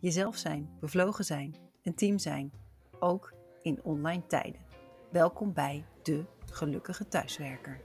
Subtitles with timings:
[0.00, 2.52] Jezelf zijn, bevlogen zijn, een team zijn,
[2.98, 3.32] ook
[3.62, 4.60] in online tijden.
[5.10, 7.80] Welkom bij de gelukkige thuiswerker.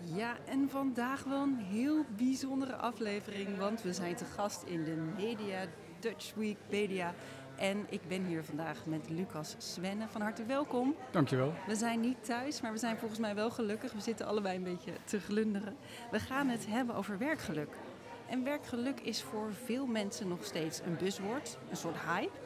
[0.00, 4.96] Ja, en vandaag wel een heel bijzondere aflevering, want we zijn te gast in de
[5.16, 5.66] Media
[6.00, 7.14] Dutch Week Media.
[7.56, 10.08] En ik ben hier vandaag met Lucas Svenne.
[10.08, 10.94] Van harte welkom.
[11.10, 11.52] Dankjewel.
[11.66, 13.92] We zijn niet thuis, maar we zijn volgens mij wel gelukkig.
[13.92, 15.76] We zitten allebei een beetje te glunderen.
[16.10, 17.76] We gaan het hebben over werkgeluk.
[18.28, 22.36] En werkgeluk is voor veel mensen nog steeds een buzzword, een soort hype.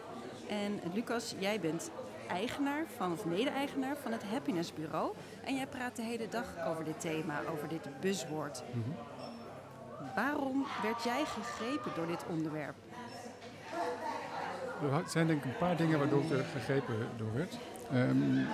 [0.49, 1.91] En Lucas, jij bent
[2.29, 5.15] eigenaar van, of mede-eigenaar van het Happiness Bureau.
[5.45, 8.63] En jij praat de hele dag over dit thema, over dit buzzword.
[10.15, 12.75] Waarom werd jij gegrepen door dit onderwerp?
[14.83, 17.59] Er zijn denk ik een paar dingen waardoor ik er gegrepen door werd.
[17.93, 18.45] Ehm,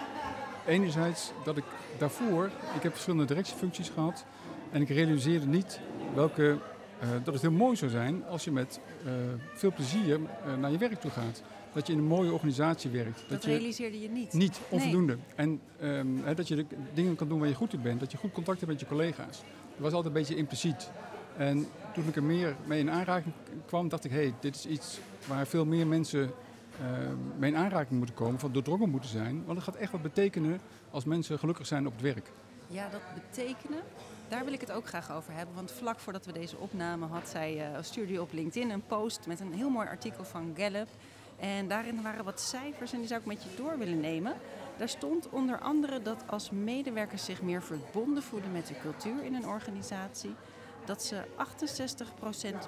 [0.67, 1.65] enerzijds dat ik
[1.99, 4.25] daarvoor, ik heb verschillende directiefuncties gehad
[4.71, 5.81] en ik realiseerde niet
[6.15, 6.59] welke,
[7.01, 9.13] eh, dat het heel mooi zou zijn als je met eh,
[9.55, 11.43] veel plezier eh, naar je werk toe gaat.
[11.73, 13.25] Dat je in een mooie organisatie werkt.
[13.29, 14.33] Dat, je realiseerde je niet.
[14.33, 15.17] niet, onvoldoende.
[15.35, 18.01] En ehm, hè, dat je de dingen kan doen waar je goed in bent.
[18.01, 19.37] Dat je goed contact hebt met je collega's.
[19.37, 20.91] Dat was altijd een beetje impliciet.
[21.37, 23.35] En toen ik er meer mee in aanraking
[23.67, 26.89] kwam, dacht ik, hé, hey, dit is iets waar veel meer mensen uh,
[27.39, 29.45] mee in aanraking moeten komen, van doordrongen moeten zijn.
[29.45, 30.61] Want het gaat echt wat betekenen
[30.91, 32.31] als mensen gelukkig zijn op het werk.
[32.67, 33.81] Ja, dat betekenen,
[34.29, 35.55] daar wil ik het ook graag over hebben.
[35.55, 39.41] Want vlak voordat we deze opname had zij, uh, stuurde op LinkedIn een post met
[39.41, 40.89] een heel mooi artikel van Gallup.
[41.39, 44.35] En daarin waren wat cijfers en die zou ik met je door willen nemen.
[44.77, 49.35] Daar stond onder andere dat als medewerkers zich meer verbonden voelen met de cultuur in
[49.35, 50.35] een organisatie,
[50.85, 51.23] dat ze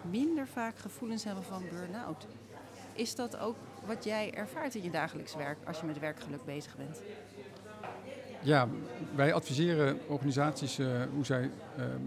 [0.06, 2.26] 68% minder vaak gevoelens hebben van burn-out.
[2.92, 6.76] Is dat ook wat jij ervaart in je dagelijks werk als je met werkgeluk bezig
[6.76, 7.02] bent?
[8.40, 8.68] Ja,
[9.14, 11.50] wij adviseren organisaties uh, hoe zij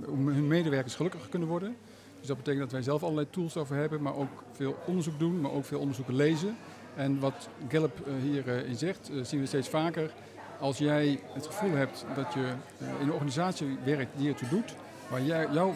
[0.07, 1.77] om hun medewerkers gelukkiger kunnen worden.
[2.19, 5.41] Dus dat betekent dat wij zelf allerlei tools over hebben, maar ook veel onderzoek doen,
[5.41, 6.57] maar ook veel onderzoeken lezen.
[6.95, 10.11] En wat Gallup uh, hierin zegt, zien we steeds vaker.
[10.59, 14.75] Als jij het gevoel hebt dat je in een organisatie werkt die ertoe doet,
[15.09, 15.73] waar jij, jouw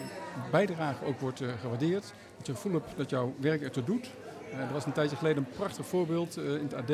[0.50, 4.10] bijdrage ook wordt gewaardeerd, dat je gevoel hebt dat jouw werk ertoe doet.
[4.52, 6.92] er was een tijdje geleden een prachtig voorbeeld in het AD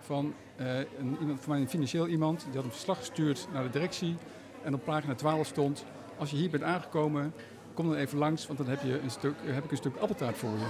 [0.00, 3.70] van een, iemand, voor mij een financieel iemand, die had een verslag gestuurd naar de
[3.70, 4.16] directie.
[4.62, 5.84] En op pagina 12 stond,
[6.18, 7.32] als je hier bent aangekomen,
[7.74, 10.36] kom dan even langs, want dan heb, je een stuk, heb ik een stuk appeltaart
[10.36, 10.66] voor je.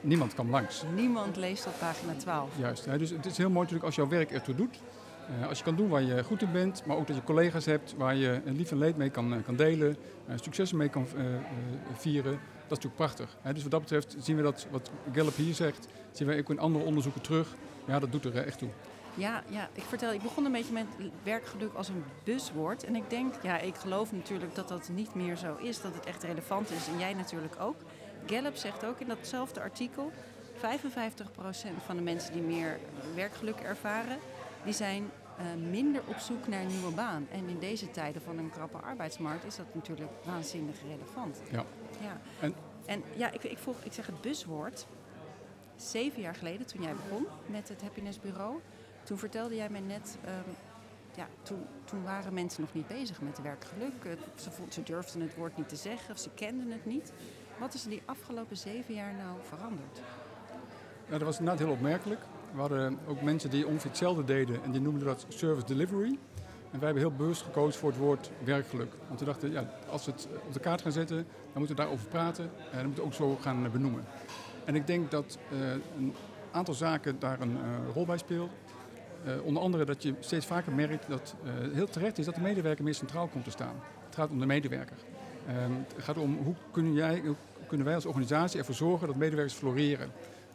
[0.00, 0.82] Niemand kan langs.
[0.94, 2.50] Niemand leest op pagina 12.
[2.58, 4.78] Juist, hè, dus het is heel mooi natuurlijk als jouw werk ertoe doet.
[5.40, 7.64] Uh, als je kan doen waar je goed in bent, maar ook dat je collega's
[7.64, 9.96] hebt waar je lief en leed mee kan, uh, kan delen,
[10.28, 11.06] uh, successen mee kan
[11.94, 13.36] vieren, dat is natuurlijk prachtig.
[13.52, 16.58] Dus wat dat betreft zien we dat, wat Gallup hier zegt, zien we ook in
[16.58, 17.54] andere onderzoeken terug.
[17.86, 18.68] Ja, dat doet er echt toe.
[19.14, 20.86] Ja, ja, ik vertel, ik begon een beetje met
[21.22, 22.84] werkgeluk als een buzzwoord.
[22.84, 26.06] En ik denk, ja, ik geloof natuurlijk dat dat niet meer zo is, dat het
[26.06, 26.88] echt relevant is.
[26.88, 27.76] En jij natuurlijk ook.
[28.26, 30.12] Gallup zegt ook in datzelfde artikel,
[30.56, 30.62] 55%
[31.84, 32.78] van de mensen die meer
[33.14, 34.18] werkgeluk ervaren,
[34.64, 37.26] die zijn uh, minder op zoek naar een nieuwe baan.
[37.30, 41.40] En in deze tijden van een krappe arbeidsmarkt is dat natuurlijk waanzinnig relevant.
[41.50, 41.64] Ja.
[42.00, 42.20] ja.
[42.40, 42.54] En,
[42.86, 44.86] en ja, ik, ik, ik zeg het buzzwoord.
[45.76, 48.60] Zeven jaar geleden, toen jij begon met het Happiness Bureau,
[49.02, 50.54] toen vertelde jij mij net, um,
[51.14, 54.18] ja, toen, toen, waren mensen nog niet bezig met werkgeluk.
[54.34, 57.12] Ze, ze durfden het woord niet te zeggen of ze kenden het niet.
[57.58, 60.00] Wat is er die afgelopen zeven jaar nou veranderd?
[61.06, 62.20] Ja, dat was inderdaad heel opmerkelijk.
[62.54, 66.18] We hadden ook mensen die ongeveer hetzelfde deden en die noemden dat service delivery.
[66.70, 68.92] En wij hebben heel bewust gekozen voor het woord werkgeluk.
[69.08, 71.82] Want we dachten, ja, als we het op de kaart gaan zetten, dan moeten we
[71.82, 74.04] daarover praten en dan moeten we ook zo gaan benoemen.
[74.64, 76.14] En ik denk dat uh, een
[76.50, 78.50] aantal zaken daar een uh, rol bij speelt.
[79.44, 81.34] onder andere dat je steeds vaker merkt dat
[81.72, 83.74] heel terecht is dat de medewerker meer centraal komt te staan.
[84.06, 84.96] Het gaat om de medewerker.
[85.46, 89.16] Ehm, het gaat om hoe, kun jij, hoe kunnen wij als organisatie ervoor zorgen dat
[89.16, 90.10] medewerkers floreren.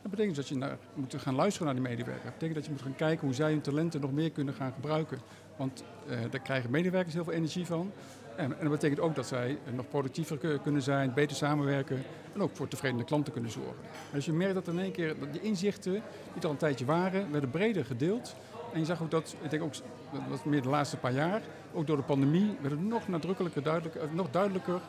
[0.08, 2.24] Dat betekent dat je naar, moet gaan luisteren naar die medewerker.
[2.24, 4.72] Dat betekent dat je moet gaan kijken hoe zij hun talenten nog meer kunnen gaan
[4.74, 5.20] gebruiken.
[5.56, 7.92] Want uh, daar krijgen medewerkers heel veel energie van.
[8.36, 12.56] En, en, dat betekent ook dat zij nog productiever kunnen zijn, beter samenwerken en ook
[12.56, 13.84] voor tevreden klanten kunnen zorgen.
[14.14, 16.02] dus je merkt dat in één keer dat die inzichten, die
[16.40, 18.36] er al een tijdje waren, werden breder gedeeld.
[18.74, 19.74] En je zag ook dat, ik denk ook,
[20.12, 21.42] dat was meer de laatste paar jaar,
[21.74, 24.82] ook door de pandemie, werd het nog nadrukkelijker, duidelijker, eh, nog duidelijker.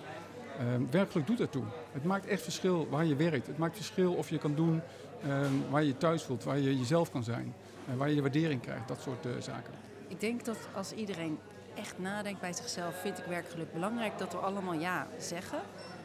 [0.59, 1.65] Uh, werkelijk doet ertoe.
[1.93, 3.47] Het maakt echt verschil waar je werkt.
[3.47, 4.83] Het maakt verschil of je kan doen
[5.27, 7.55] uh, waar je thuis voelt, waar je jezelf kan zijn,
[7.89, 9.73] uh, waar je je waardering krijgt, dat soort uh, zaken.
[10.09, 11.39] Ik denk dat als iedereen
[11.75, 15.59] echt nadenkt bij zichzelf, vind ik werkgeluk belangrijk, dat we allemaal ja zeggen.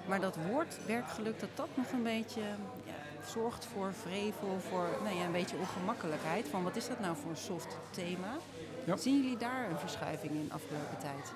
[0.08, 2.42] Maar dat woord werkgeluk, dat dat nog een beetje
[2.86, 6.48] ja, zorgt voor vrevel, voor nou ja, een beetje ongemakkelijkheid.
[6.48, 8.38] Van wat is dat nou voor een soft thema?
[8.86, 8.98] Ja.
[8.98, 11.34] Zien jullie daar een verschuiving in de afgelopen tijd?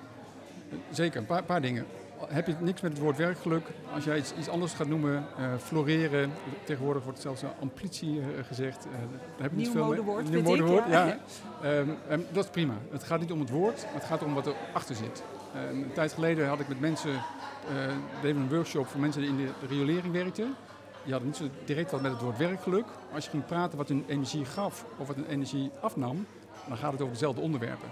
[0.90, 1.86] Zeker, een paar, paar dingen
[2.26, 3.66] heb je niks met het woord werkgeluk.
[3.94, 6.32] Als jij iets, iets anders gaat noemen, uh, floreren,
[6.64, 8.86] tegenwoordig wordt zelfs ambitie uh, gezegd.
[8.86, 11.06] Uh, daar heb niet veel modewoord, Nieuw modewoord, ja.
[11.06, 11.18] ja.
[11.78, 12.74] Um, um, dat is prima.
[12.90, 15.22] Het gaat niet om het woord, maar het gaat om wat er achter zit.
[15.54, 17.22] een tijd geleden had ik met mensen,
[18.22, 20.54] deden een workshop voor mensen die in de riolering werkten.
[21.02, 22.86] Die hadden niet zo direct wat met het woord werkgeluk.
[23.14, 26.26] Als je ging praten wat hun energie gaf of wat hun energie afnam,
[26.68, 27.88] dan gaat het over dezelfde onderwerpen.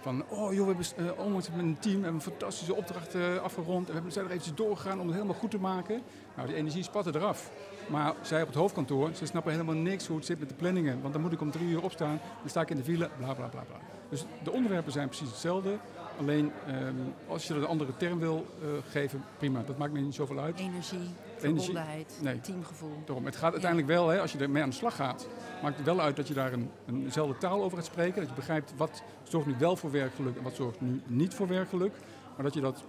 [0.00, 3.90] Van, oh joh, we hebben onlangs met een team een fantastische opdracht uh, afgerond.
[3.90, 6.02] En we zijn er eventjes doorgegaan om het helemaal goed te maken.
[6.36, 7.50] Nou, die energie spatte eraf.
[7.88, 11.00] Maar zij op het hoofdkantoor, ze snappen helemaal niks hoe het zit met de planningen.
[11.00, 13.34] Want dan moet ik om drie uur opstaan, dan sta ik in de file, bla
[13.34, 13.76] bla bla bla.
[14.08, 15.78] Dus de onderwerpen zijn precies hetzelfde.
[16.20, 19.62] Alleen um, als je er een andere term wil uh, geven, prima.
[19.66, 20.58] Dat maakt me niet zoveel uit.
[20.58, 22.40] Energie, verbondenheid, nee.
[22.40, 23.02] teamgevoel.
[23.04, 23.24] Daarom.
[23.24, 23.96] Het gaat uiteindelijk ja.
[23.96, 25.28] wel, hè, als je ermee aan de slag gaat,
[25.62, 28.20] maakt het wel uit dat je daar een, eenzelfde taal over gaat spreken.
[28.20, 31.48] Dat je begrijpt wat zorgt nu wel voor werkgeluk en wat zorgt nu niet voor
[31.48, 31.92] werkgeluk.
[32.34, 32.84] Maar dat je dat,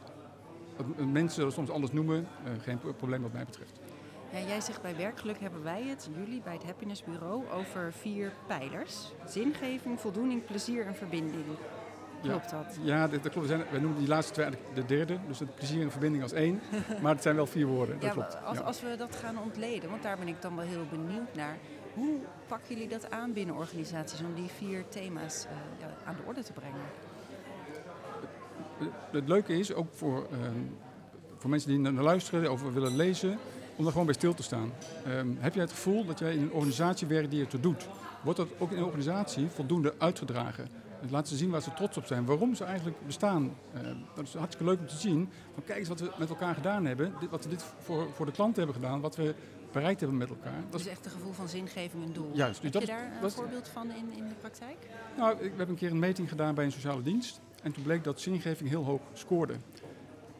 [0.78, 3.80] dat mensen dat soms anders noemen, uh, geen probleem wat mij betreft.
[4.32, 8.32] Ja, jij zegt bij werkgeluk hebben wij het, jullie bij het Happiness Bureau, over vier
[8.48, 9.12] pijlers.
[9.28, 11.46] Zingeving, voldoening, plezier en verbinding.
[12.22, 12.78] Klopt dat?
[12.82, 13.36] Ja, dat, klopt.
[13.36, 16.62] We, zijn, noemen die laatste twee de derde, dus het plezier en verbinding als één.
[17.02, 18.44] maar het zijn wel vier woorden, dat ja, klopt.
[18.44, 18.64] Als, ja.
[18.64, 21.58] als we dat gaan ontleden, want daar ben ik dan wel heel benieuwd naar.
[21.94, 26.22] Hoe pakken jullie dat aan binnen organisaties om die vier thema's uh, ja, aan de
[26.26, 26.82] orde te brengen?
[28.78, 30.38] Het, het leuke is, ook voor, uh,
[31.38, 33.38] voor mensen die naar luisteren of willen lezen,
[33.76, 34.72] om er gewoon bij stil te staan.
[35.08, 37.88] Um, heb jij het gevoel dat jij in een organisatie werkt die het doet?
[38.24, 40.68] Wordt dat ook in een organisatie voldoende uitgedragen?
[41.10, 42.26] Laten ze zien waar ze trots op zijn.
[42.26, 43.44] Waarom ze eigenlijk bestaan.
[43.76, 43.82] Uh,
[44.16, 45.30] dat is hartstikke leuk om te zien.
[45.54, 47.14] Van kijk eens wat we met elkaar gedaan hebben.
[47.20, 49.02] Dit, wat we dit voor, voor de klanten hebben gedaan.
[49.02, 49.36] Wat we
[49.72, 50.64] bereikt hebben met elkaar.
[50.70, 52.32] Dat is echt een gevoel van zingeving en doel.
[52.34, 52.62] Juist.
[52.62, 54.78] Dus Heb je daar een dat, voorbeeld van in, in de praktijk?
[55.18, 57.42] Nou, ik, we hebben een keer een meting gedaan bij een sociale dienst.
[57.64, 59.54] En toen bleek dat zingeving heel hoog scoorde.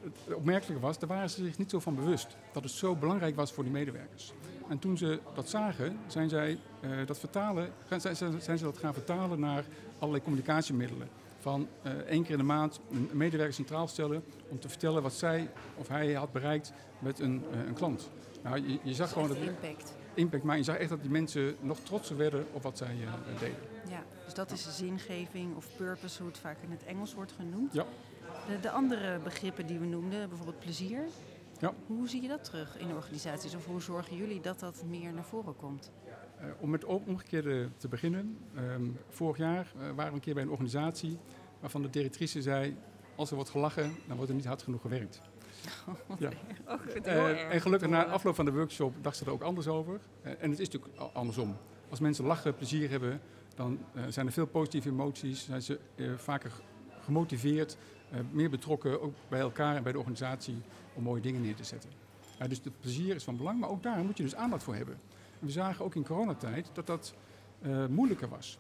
[0.02, 2.38] Het opmerkelijke was, daar waren ze zich niet zo van bewust.
[2.52, 4.34] Dat het zo belangrijk was voor die medewerkers.
[4.72, 8.94] En toen ze dat zagen, zijn, zij, uh, dat vertalen, zijn, zijn ze dat gaan
[8.94, 9.64] vertalen naar
[10.00, 11.10] allerlei communicatiemiddelen.
[11.40, 15.14] Van uh, één keer in de maand een medewerker centraal stellen om te vertellen wat
[15.14, 18.10] zij of hij had bereikt met een, uh, een klant.
[18.44, 19.38] Nou, je, je zag gewoon dat.
[19.38, 19.96] Impact.
[20.14, 22.96] Impact, maar je zag echt dat die mensen nog trotser werden op wat zij
[23.40, 23.56] deden.
[23.90, 27.74] Ja, dus dat is zingeving of purpose, hoe het vaak in het Engels wordt genoemd.
[27.74, 27.86] Ja.
[28.48, 31.02] De, de andere begrippen die we noemden, bijvoorbeeld plezier.
[31.62, 31.74] Ja.
[31.88, 33.56] Hoe zie je dat terug in de organisaties?
[33.56, 35.92] Of hoe zorgen jullie dat dat meer naar voren komt?
[36.40, 38.38] Uh, om met het omgekeerde te beginnen.
[38.58, 41.18] Um, vorig jaar uh, waren we een keer bij een organisatie
[41.60, 42.78] waarvan de directrice zei...
[43.16, 45.22] als er wordt gelachen, dan wordt er niet hard genoeg gewerkt.
[45.88, 46.30] Oh, ja.
[46.68, 50.00] oh, uh, en gelukkig na afloop van de workshop dacht ze er ook anders over.
[50.22, 51.58] en het is natuurlijk andersom.
[51.90, 53.22] Als mensen lachen, plezier hebben,
[53.56, 55.46] dan zijn er veel positieve emoties.
[55.46, 55.80] Zijn ze
[56.18, 56.52] vaker
[57.02, 57.78] gemotiveerd,
[58.32, 60.62] meer betrokken, ook bij elkaar en bij de organisatie
[60.94, 61.90] om mooie dingen neer te zetten.
[62.40, 64.76] Ja, dus het plezier is van belang, maar ook daar moet je dus aandacht voor
[64.76, 65.00] hebben.
[65.40, 67.14] En we zagen ook in coronatijd dat dat
[67.62, 68.58] uh, moeilijker was.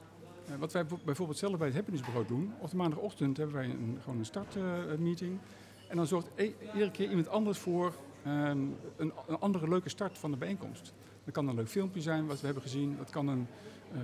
[0.49, 3.65] Uh, wat wij bijvoorbeeld zelf bij het Happiness Bureau doen, op de maandagochtend hebben wij
[3.65, 5.31] een, gewoon een startmeeting.
[5.31, 10.17] Uh, en dan zorgt e iedere keer iemand anders voor een, een, andere leuke start
[10.17, 10.93] van de bijeenkomst.
[11.31, 12.97] Dat kan een leuk filmpje zijn wat we hebben gezien.
[12.97, 13.47] Dat kan een,
[13.93, 14.01] een,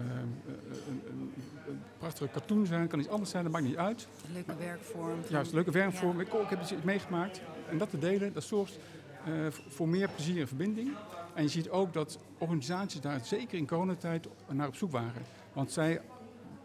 [0.87, 1.31] een,
[1.67, 4.07] een prachtige cartoon zijn, kan iets anders zijn, dat maakt niet uit.
[4.25, 5.19] Een leuke werkvorm.
[5.29, 6.17] Juist, een leuke werkvorm.
[6.17, 6.23] Ja.
[6.23, 7.41] Ik, ik heb iets meegemaakt.
[7.69, 8.79] En dat te delen, dat zorgt
[9.27, 10.95] uh, voor meer plezier en verbinding.
[11.33, 15.21] En je ziet ook dat organisaties daar zeker in coronatijd naar op zoek waren.
[15.53, 16.01] Want zij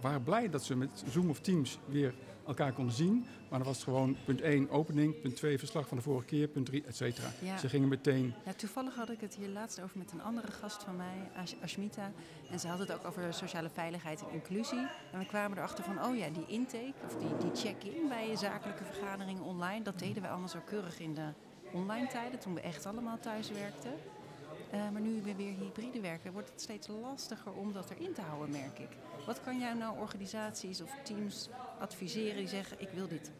[0.01, 2.15] waren blij dat ze met Zoom of Teams weer
[2.47, 3.27] elkaar konden zien.
[3.49, 6.49] Maar dan was het gewoon punt 1 opening, punt 2 verslag van de vorige keer,
[6.49, 7.29] punt 3 et cetera.
[7.39, 7.59] Ja.
[7.59, 8.35] Ze gingen meteen...
[8.45, 11.55] Ja, toevallig had ik het hier laatst over met een andere gast van mij, Ash-
[11.63, 12.11] Ashmita.
[12.51, 14.87] En ze had het ook over sociale veiligheid en inclusie.
[15.13, 18.37] En we kwamen erachter van, oh ja, die intake of die, die check-in bij je
[18.37, 21.29] zakelijke vergaderingen online, dat deden wij allemaal zo keurig in de
[21.73, 23.93] online tijden, toen we echt allemaal thuis werkten.
[24.73, 28.21] Eh, maar nu we weer hybride werken, wordt het steeds lastiger om dat erin te
[28.21, 28.89] houden, merk ik.
[29.27, 31.49] Wat kan jij nou organisaties of teams
[31.79, 33.31] adviseren die zeggen, ik wil dit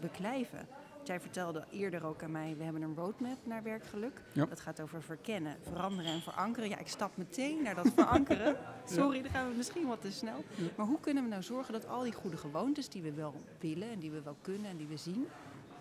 [0.00, 0.68] beklijven?
[0.94, 4.22] Want jij vertelde eerder ook aan mij, we hebben een roadmap naar werkgeluk.
[4.32, 4.46] Ja.
[4.46, 6.68] Dat gaat over verkennen, veranderen en verankeren.
[6.68, 8.56] Ja, ik stap meteen naar dat verankeren.
[8.96, 10.44] Sorry, dan gaan we misschien wat te snel.
[10.76, 13.90] Maar hoe kunnen we nou zorgen dat al die goede gewoontes die we wel willen
[13.90, 15.26] en die we wel kunnen en die we zien,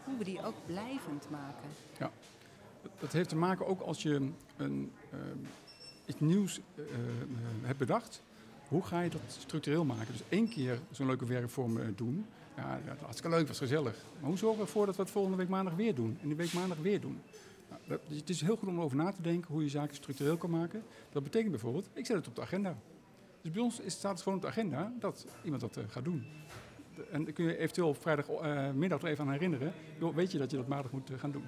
[0.03, 1.69] hoe we die ook blijvend maken?
[1.97, 2.11] Ja,
[2.99, 5.19] dat heeft te maken ook als je een, eh,
[6.05, 6.89] iets nieuws eh, eh,
[7.61, 8.21] hebt bedacht.
[8.67, 10.11] Hoe ga je dat structureel maken?
[10.11, 12.25] Dus één keer zo'n leuke werkvorm doen.
[12.55, 14.05] Ja, dat was hartstikke leuk, was gezellig.
[14.19, 16.17] Maar hoe zorgen we ervoor dat we het volgende week maandag weer doen?
[16.21, 17.21] En die week maandag weer doen?
[17.69, 20.49] Nou, het is heel goed om erover na te denken hoe je zaken structureel kan
[20.49, 20.83] maken.
[21.11, 22.77] Dat betekent bijvoorbeeld, ik zet het op de agenda.
[23.41, 26.25] Dus bij ons staat het gewoon op de agenda dat iemand dat gaat doen.
[27.11, 29.73] En dan kun je eventueel vrijdagmiddag er even aan herinneren.
[30.15, 31.45] Weet je dat je dat maandag moet gaan doen?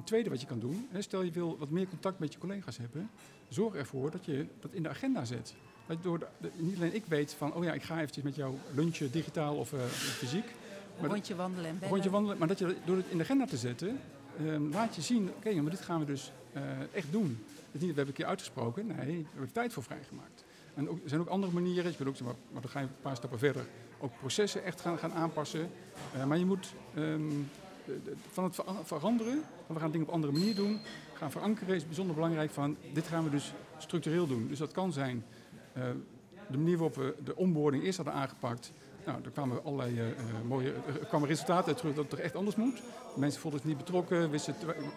[0.00, 2.38] Een tweede wat je kan doen, hè, stel je wil wat meer contact met je
[2.38, 3.10] collega's hebben,
[3.48, 5.54] zorg ervoor dat je dat in de agenda zet.
[5.86, 8.34] Dat door de, de- niet alleen ik weet van, oh ja, ik ga eventjes met
[8.36, 10.44] jou lunchen, digitaal of eh, fysiek.
[10.44, 11.88] Een dat- rondje wandelen en bellen.
[11.92, 14.00] rondje wandelen, maar dat je door het in de agenda te zetten,
[14.38, 17.44] ehm, laat je zien, oké, maar dit gaan we dus eh, echt doen.
[17.46, 20.44] Het is niet, we hebben een keer uitgesproken, nee, we hebben er tijd voor vrijgemaakt.
[20.74, 22.86] En ook, er zijn ook andere manieren, je kunt ook, maar, maar dan ga je
[22.86, 23.66] een paar stappen verder,
[24.00, 25.70] ook processen echt gaan, gaan aanpassen.
[26.14, 27.22] Eh, maar je moet ehm,
[28.30, 30.80] van het vera- veranderen, we gaan dingen op andere manier doen,
[31.14, 34.48] gaan verankeren is bijzonder belangrijk van, dit gaan we dus structureel doen.
[34.48, 35.24] Dus dat kan zijn
[35.72, 35.82] eh,
[36.50, 38.72] de manier waarop we de onboarding eerst hadden aangepakt.
[39.06, 40.14] Nou, er kwamen allerlei eh, eh,
[40.46, 42.82] mooie er kwamen resultaten uit terug dat het toch echt anders moet.
[43.16, 44.54] Mensen voelden zich niet betrokken, wisten,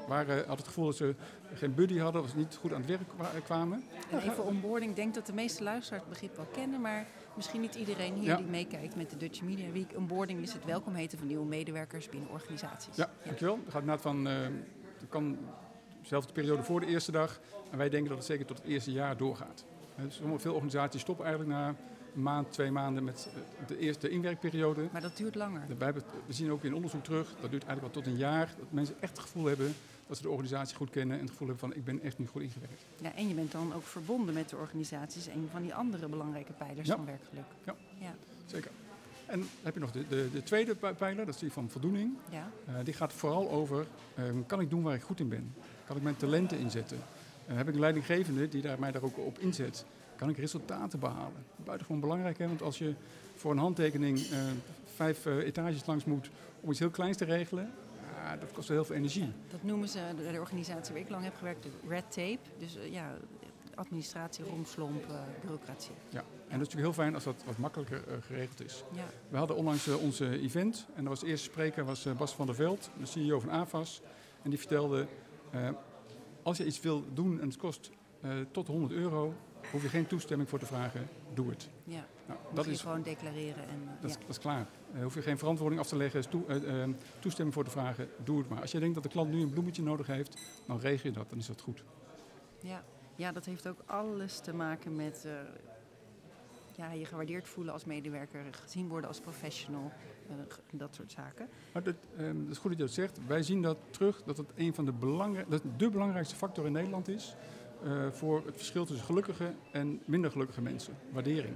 [0.07, 1.15] waren, hadden het gevoel dat ze
[1.53, 3.83] geen buddy hadden, of ze niet goed aan het werk kwa- kwamen.
[4.12, 7.62] En even onboarding, ik denk dat de meeste luisteraars het begrip wel kennen, maar misschien
[7.62, 8.36] niet iedereen hier Ja.
[8.38, 9.92] die meekijkt met de Dutch Media Week.
[9.96, 12.96] Onboarding is het welkom heten van nieuwe medewerkers binnen organisaties.
[12.96, 13.56] Ja, dankjewel.
[13.63, 15.38] Het gaat inderdaad van, het kan
[16.02, 17.40] zelfs de periode voor de eerste dag.
[17.72, 19.66] En wij denken dat het zeker tot het eerste jaar doorgaat.
[19.96, 21.75] Dus sommige- veel organisaties stoppen eigenlijk na
[22.13, 24.88] maand, twee maanden met eh, de eerste inwerkperiode.
[24.91, 25.62] Maar dat duurt langer.
[25.77, 26.01] Wij we
[26.34, 29.12] zien ook in onderzoek terug, dat duurt eigenlijk wel tot een jaar, dat mensen echt
[29.12, 29.74] het gevoel hebben
[30.08, 32.27] dat ze de organisatie goed kennen en het gevoel hebben van ik ben echt nu
[32.27, 32.86] goed ingewerkt.
[33.01, 36.53] Ja, en je bent dan ook verbonden met de organisaties, een van die andere belangrijke
[36.53, 36.96] pijlers Ja.
[36.96, 37.43] van werkgeluk.
[37.65, 37.75] Ja.
[38.00, 38.15] Ja.
[38.46, 38.72] Zeker.
[39.25, 41.70] En dan heb je nog de, de, de tweede pi- pijler, dat is die van
[41.70, 42.13] voldoening.
[42.29, 42.50] ja.
[42.65, 45.53] Eh, die gaat vooral over, ehm, kan ik doen waar ik goed in ben?
[45.88, 46.98] Kan ik mijn talenten inzetten?
[47.48, 49.86] En heb ik een leidinggevende die daar, mij daar ook op inzet?
[50.24, 51.46] Kan ik resultaten behalen?
[51.56, 52.48] Buitengewoon belangrijk, hè?
[52.48, 52.94] want als je
[53.36, 54.39] voor een handtekening eh,
[54.96, 56.30] vijf eh, etages langs moet
[56.62, 57.72] om iets heel kleins te regelen,
[58.24, 59.32] ja, dat kost wel heel veel energie.
[59.51, 62.39] Dat noemen ze, de, de organisatie waar ik lang heb gewerkt, de red tape.
[62.60, 63.13] Dus eh, ja,
[63.75, 65.06] administratie, romslomp,
[65.42, 65.94] bureaucratie.
[66.10, 66.20] Ja.
[66.20, 68.84] En dat is natuurlijk heel fijn als dat wat makkelijker geregeld is.
[68.94, 69.06] Ja.
[69.30, 72.56] We hadden onlangs onze event en dat was de eerste spreker was Bas van der
[72.56, 74.01] Veld, de CEO van AFAS.
[74.42, 75.08] En die vertelde,
[76.44, 77.89] als je iets wil doen en het kost
[78.51, 79.34] tot 100 euro,
[79.74, 81.70] hoef je geen toestemming voor te vragen, doe het.
[81.84, 82.06] ja.
[82.25, 83.68] Nou, dat, is, gewoon declareren.
[83.68, 84.20] En, dat, is, ja.
[84.20, 84.68] dat is klaar.
[84.94, 86.89] Eh, hoef je geen verantwoording af te leggen, is toe- eh, eh,
[87.20, 88.62] toestemming voor te vragen, doe het maar.
[88.62, 91.30] Als je denkt dat de klant nu een bloemetje nodig heeft, dan regel je dat,
[91.30, 91.84] dan is dat goed.
[92.60, 92.84] Ja.
[93.15, 95.27] ja, dat heeft ook alles te maken met
[96.75, 99.92] ja, je gewaardeerd voelen als medewerker, gezien worden als professional,
[100.72, 101.50] dat soort zaken.
[101.74, 103.20] Maar dat, ehm, dat is goed dat je dat zegt.
[103.27, 106.65] Wij zien dat terug dat het een van de, belangrij dat het de belangrijkste factor
[106.65, 107.36] in Nederland is
[108.12, 110.94] voor het verschil tussen gelukkige en minder gelukkige mensen.
[111.12, 111.56] Waardering.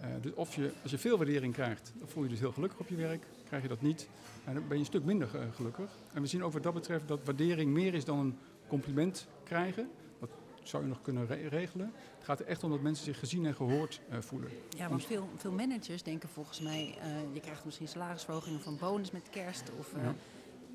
[0.00, 2.52] Eh, dus of je, als je veel waardering krijgt, dan voel je je dus heel
[2.52, 3.26] gelukkig op je werk.
[3.46, 4.08] Krijg je dat niet,
[4.44, 5.90] en dan ben je een stuk minder eh, gelukkig.
[6.12, 8.36] En we zien ook wat dat betreft dat waardering meer is dan een
[8.68, 9.88] compliment krijgen.
[10.20, 10.30] Dat
[10.62, 11.92] zou je nog kunnen re- regelen.
[12.16, 14.50] Het gaat er echt om dat mensen zich gezien en gehoord eh, voelen.
[14.76, 18.78] Ja, want veel, veel managers denken volgens mij, eh, je krijgt misschien salarisverhoging of een
[18.78, 19.70] bonus met kerst.
[19.78, 20.14] Of, eh, Ja.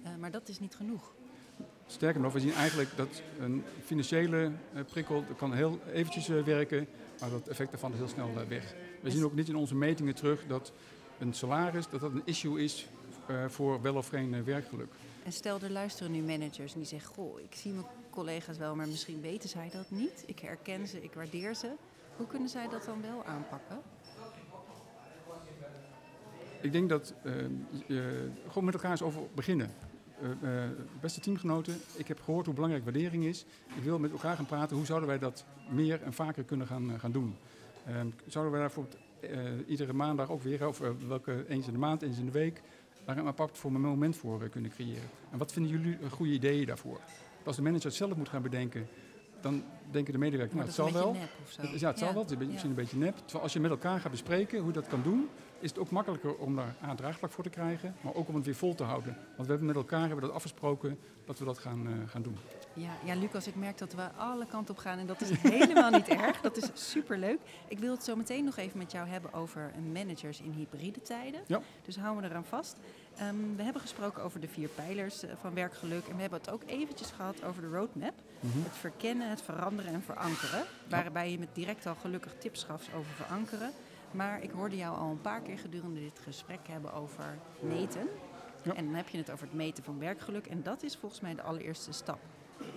[0.04, 1.14] eh, maar dat is niet genoeg.
[1.88, 6.44] Sterker nog, we zien eigenlijk dat een financiële eh, prikkel dat kan heel eventjes eh,
[6.44, 6.88] werken,
[7.20, 8.76] maar dat effect daarvan is heel snel eh, weg.
[9.02, 10.72] We zien ook niet in onze metingen terug dat
[11.20, 12.88] een salaris dat dat een issue is
[13.48, 14.94] voor wel of geen werkgeluk.
[15.24, 18.76] En stel, er luisteren nu managers en die zeggen, goh, ik zie mijn collega's wel,
[18.76, 20.24] maar misschien weten zij dat niet.
[20.26, 21.72] Ik herken ze, ik waardeer ze.
[22.16, 23.82] Hoe kunnen zij dat dan wel aanpakken?
[26.62, 27.34] Ik denk dat eh,
[27.88, 29.72] je gewoon met elkaar eens over beginnen.
[30.22, 30.70] Eh, eh,
[31.02, 33.46] beste teamgenoten, ik heb gehoord hoe belangrijk waardering is.
[33.76, 36.92] Ik wil met elkaar gaan praten hoe zouden wij dat meer en vaker kunnen gaan,
[36.92, 37.36] eh, gaan doen.
[37.86, 37.94] Eh,
[38.26, 42.02] zouden wij daar bijvoorbeeld eh, iedere maandag ook weer, of welke eens in de maand,
[42.02, 42.62] eens in de week,
[43.06, 45.10] daar een apart voor een moment voor kunnen creëren.
[45.32, 47.00] En wat vinden jullie goede ideeën daarvoor?
[47.44, 48.88] Als de manager het zelf moet gaan bedenken,
[49.42, 51.12] dan denken de medewerkers, nou, het dat is zal wel.
[51.12, 51.62] beetje nep of zo.
[51.62, 52.22] Het Ja, het zal wel.
[52.24, 53.18] Het is misschien een beetje nep.
[53.18, 55.30] Terwijl als je met elkaar gaat bespreken hoe je dat kan doen,
[55.60, 58.46] is het ook makkelijker om daar A, draagvlak voor te krijgen, maar ook om het
[58.46, 59.14] weer vol te houden.
[59.14, 62.38] Want we hebben met elkaar hebben dat afgesproken dat we dat gaan, eh, gaan doen.
[62.74, 65.30] Ja, ja, Lucas, ik merk dat we alle kanten op gaan en dat is
[65.60, 66.42] helemaal niet erg.
[66.42, 67.40] Dat is superleuk.
[67.68, 71.42] Ik wil het zo meteen nog even met jou hebben over managers in hybride tijden.
[71.48, 71.62] Ja.
[71.86, 72.78] Dus houden we eraan vast.
[73.18, 76.50] Ehm, we hebben gesproken over de vier pijlers eh, van werkgeluk en we hebben het
[76.50, 78.14] ook eventjes gehad over de roadmap.
[78.40, 78.58] Mhm.
[78.64, 80.64] Het verkennen, het veranderen en verankeren.
[80.90, 83.72] Waarbij je met direct al gelukkig tips gaf over verankeren.
[84.12, 88.08] Maar ik hoorde jou al een paar keer gedurende dit gesprek hebben over meten.
[88.64, 88.74] Ja.
[88.74, 90.48] En dan heb je het over het meten van werkgeluk.
[90.48, 92.20] En dat is volgens mij de allereerste stap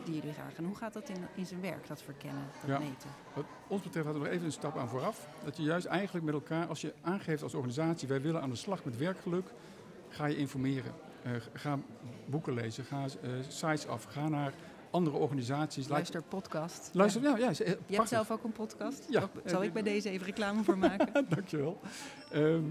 [0.05, 0.55] die jullie graag.
[0.57, 2.79] En hoe gaat dat in, in zijn werk, dat verkennen, dat Ja.
[2.79, 3.11] meten?
[3.35, 5.29] Wat ons betreft hadden we nog even een stap aan vooraf.
[5.45, 8.57] Dat je juist eigenlijk met elkaar, als je aangeeft als organisatie, wij willen aan de
[8.57, 9.47] slag met werkgeluk,
[10.11, 10.93] ga je informeren.
[11.23, 11.79] Eh, ga
[12.27, 14.53] boeken lezen, ga eh, sites af, ga naar
[14.91, 15.89] andere organisaties.
[15.89, 16.91] Luister podcast.
[16.93, 17.37] Luister, Ja.
[17.37, 19.07] ja, eh, Je hebt zelf ook een podcast?
[19.09, 19.31] Ja.
[19.45, 21.27] Zal ik bij deze even reclame voor maken?
[21.35, 21.81] Dankjewel.
[22.31, 22.65] Ehm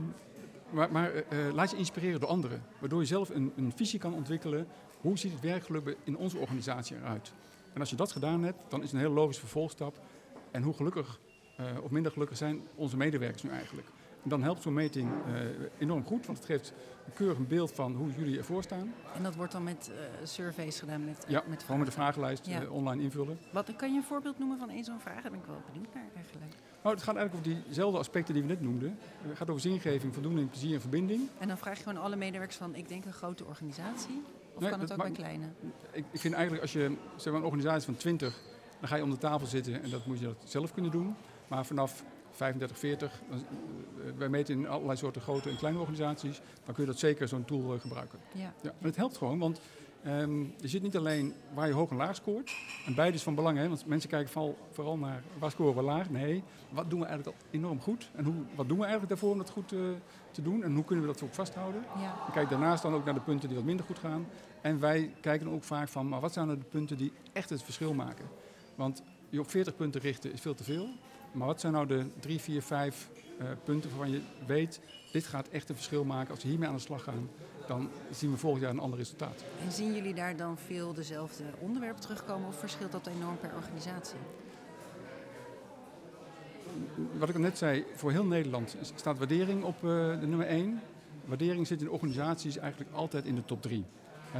[0.69, 1.12] maar maar
[1.53, 2.63] laat je inspireren door anderen.
[2.79, 4.67] Waardoor je zelf een, een visie kan ontwikkelen.
[5.01, 7.34] Hoe ziet het werkgeluk in onze organisatie eruit?
[7.74, 10.00] En als je dat gedaan hebt, dan is het een heel logische vervolgstap.
[10.51, 11.19] En hoe gelukkig
[11.84, 13.88] of minder gelukkig zijn onze medewerkers nu eigenlijk?
[14.24, 15.34] Dan helpt zo'n meting eh,
[15.78, 16.74] enorm goed, want het geeft
[17.06, 18.94] een keurig beeld van hoe jullie ervoor staan.
[19.16, 21.94] En dat wordt dan met eh, surveys gedaan, met, eh, Ja, met gewoon met de
[21.94, 22.14] vragen.
[22.14, 22.62] vragenlijst Ja.
[22.62, 23.40] eh, online invullen.
[23.52, 25.22] Wat, kan je een voorbeeld noemen van één zo'n vraag?
[25.22, 26.54] Daar ben ik wel benieuwd naar eigenlijk.
[26.84, 28.98] Nou, het gaat eigenlijk over diezelfde aspecten die we net noemden.
[29.22, 31.22] Het gaat over zingeving, voldoening, plezier en verbinding.
[31.40, 34.22] En dan vraag je gewoon alle medewerkers van, ik denk een grote organisatie.
[34.54, 35.46] Of Nee, kan het ook bij kleine?
[35.92, 38.40] Ik, ik vind eigenlijk als je zeg maar, een organisatie van 20,
[38.80, 41.16] dan ga je om de tafel zitten en dat moet je dat zelf kunnen doen.
[41.48, 42.04] Maar vanaf
[42.39, 46.84] 35, 40, dan, eh, wij meten in allerlei soorten grote en kleine organisaties, dan kun
[46.84, 48.19] je dat zeker zo'n tool eh, gebruiken.
[48.34, 48.53] Ja.
[48.62, 49.62] Ja, en het helpt gewoon, want
[50.03, 52.51] ehm, je zit niet alleen waar je hoog en laag scoort.
[52.86, 56.10] En beide is van belang, hè, want mensen kijken vooral, naar waar scoren we laag.
[56.10, 58.10] Nee, wat doen we eigenlijk al enorm goed?
[58.15, 59.79] En hoe, wat doen we eigenlijk daarvoor om dat goed eh,
[60.31, 60.63] te doen?
[60.63, 61.81] En hoe kunnen we dat ook vasthouden?
[61.96, 62.24] Ja.
[62.25, 64.27] Je kijkt daarnaast dan ook naar de punten die wat minder goed gaan.
[64.62, 67.50] En wij kijken dan ook vaak van, maar wat zijn nou de punten die echt
[67.50, 68.25] het verschil maken?
[68.75, 70.90] Want je op 40 punten richten is veel te veel.
[71.31, 74.79] Maar wat zijn nou de drie, vier, vijf eh, punten waarvan je weet,
[75.11, 76.31] dit gaat echt een verschil maken.
[76.31, 77.29] Als we hiermee aan de slag gaan,
[77.68, 79.44] dan zien we volgend jaar een ander resultaat.
[79.65, 84.20] En zien jullie daar dan veel dezelfde onderwerpen terugkomen of verschilt dat enorm per organisatie?
[87.18, 90.81] Wat ik net zei, voor heel Nederland staat waardering op eh, de nummer 1.
[91.25, 93.85] Waardering zit in organisaties eigenlijk altijd in de top 3.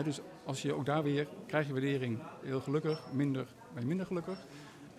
[0.04, 4.06] dus als je ook daar weer krijg je waardering heel gelukkig, minder ben je minder
[4.06, 4.45] gelukkig.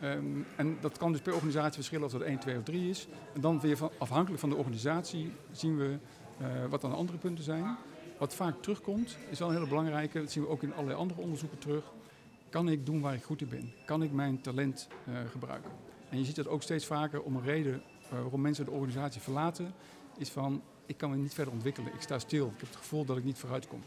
[0.01, 0.25] Ehm,
[0.57, 3.09] en dat kan dus per organisatie verschillen of dat 1, 2 of 3 is.
[3.35, 5.99] En dan weer afhankelijk van de organisatie zien we
[6.39, 7.77] eh, wat dan de andere punten zijn.
[8.19, 11.21] Wat vaak terugkomt, is wel een hele belangrijke, dat zien we ook in allerlei andere
[11.21, 11.93] onderzoeken terug.
[12.49, 13.73] Kan ik doen waar ik goed in ben?
[13.85, 15.71] Kan ik mijn talent eh, gebruiken?
[16.11, 19.21] En je ziet dat ook steeds vaker om een reden eh, waarom mensen de organisatie
[19.21, 19.75] verlaten,
[20.19, 21.95] is van ik kan me niet verder ontwikkelen.
[21.95, 22.47] Ik sta stil.
[22.47, 23.83] Ik heb het gevoel dat ik niet vooruit kom.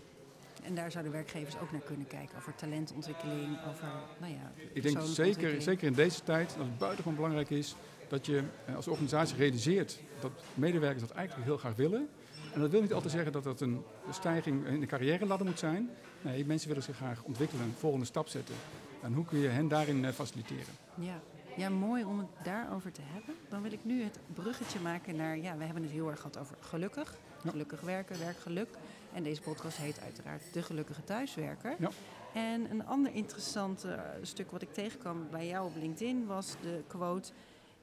[0.63, 3.87] En daar zouden werkgevers ook naar kunnen kijken over talentontwikkeling, over,
[4.19, 7.75] nou ja, Ik denk zeker, zeker in deze tijd dat het buitengewoon belangrijk is
[8.07, 12.09] dat je eh, als organisatie realiseert dat medewerkers dat eigenlijk heel graag willen.
[12.53, 15.59] En dat wil niet altijd zeggen dat dat een stijging in de carrière ladder moet
[15.59, 15.89] zijn.
[16.21, 18.55] Nee, mensen willen zich graag ontwikkelen, een volgende stap zetten.
[19.01, 20.73] En hoe kun je hen daarin eh, faciliteren?
[20.95, 21.21] Ja.
[21.57, 23.35] ja, mooi om het daarover te hebben.
[23.49, 26.37] Dan wil ik nu het bruggetje maken naar, ja, we hebben het heel erg gehad
[26.37, 27.15] over gelukkig.
[27.49, 28.69] Gelukkig werken, werkgeluk.
[29.13, 31.75] En deze podcast heet uiteraard De Gelukkige Thuiswerker.
[31.79, 31.89] Ja.
[32.33, 36.83] En een ander interessant eh, stuk wat ik tegenkwam bij jou op LinkedIn was de
[36.87, 37.31] quote...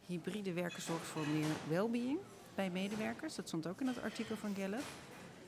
[0.07, 2.19] Hybride werken zorgt voor meer well-being
[2.55, 3.35] bij medewerkers.
[3.35, 4.83] Dat stond ook in het artikel van Gallup.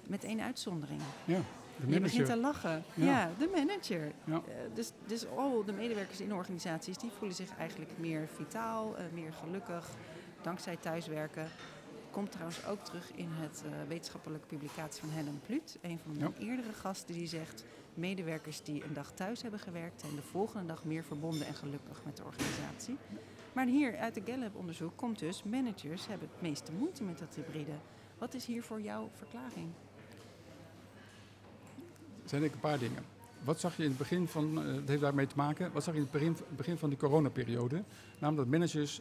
[0.07, 1.01] Met één uitzondering.
[1.25, 1.41] Ja,
[1.77, 2.25] de Je begint manager.
[2.25, 2.85] te lachen.
[2.95, 3.05] Ja.
[3.05, 4.13] Ja, de manager.
[4.25, 4.35] Ja.
[4.35, 9.05] Eh, dus, dus al de medewerkers in organisaties die voelen zich eigenlijk meer vitaal, eh,
[9.13, 9.89] meer gelukkig
[10.43, 11.49] dankzij thuiswerken.
[12.13, 16.35] Komt trouwens ook terug in het eh, wetenschappelijke publicatie van Helen Plut, een van mijn
[16.39, 20.85] eerdere gasten, die zegt: medewerkers die een dag thuis hebben gewerkt, zijn de volgende dag
[20.85, 22.97] meer verbonden en gelukkig met de organisatie.
[23.53, 27.75] Maar hier uit het Gallup-onderzoek komt dus: managers hebben het meeste moeite met dat hybride.
[28.19, 29.69] Wat is hier voor jouw verklaring?
[32.23, 33.05] Er zijn ik een paar dingen.
[33.45, 35.95] Wat zag je in het begin van, eh, dat heeft daarmee te maken, wat zag
[35.95, 37.83] je in het begin, begin van die coronaperiode?
[38.19, 39.01] Namelijk dat managers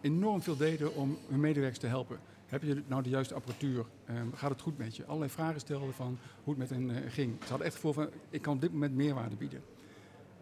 [0.00, 2.18] enorm veel deden om hun medewerkers te helpen.
[2.52, 3.84] Heb je nou de juiste apparatuur?
[4.06, 5.04] Ehm, gaat het goed met je?
[5.04, 7.36] Allerlei vragen stelden van hoe het met hen eh, ging.
[7.42, 9.62] Ze hadden echt het gevoel van, ik kan op dit moment meerwaarde bieden.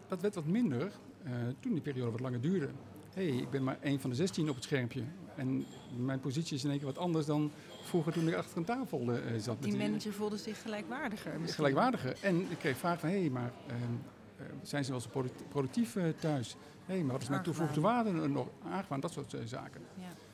[0.09, 0.93] Dat werd wat minder
[1.25, 2.69] eh, toen die periode wat langer duurde.
[3.15, 5.03] hé, hey, ik ben maar één van de 16 op het schermpje.
[5.37, 7.51] En mijn positie is in één keer wat anders dan
[7.83, 9.63] vroeger toen ik achter een tafel uh, zat.
[9.63, 11.55] Die manager voelde zich gelijkwaardiger misschien.
[11.55, 12.17] Gelijkwaardiger.
[12.21, 15.09] En ik kreeg vragen van, hé, hey, maar uh, zijn ze wel zo
[15.49, 16.57] productief thuis?
[16.87, 19.01] Hé, hey, maar wat is mijn toegevoegde waarde nog aangewaan?
[19.01, 19.81] Dat soort zaken.
[19.95, 20.30] Ja.